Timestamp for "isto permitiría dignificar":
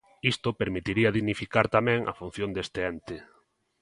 0.33-1.65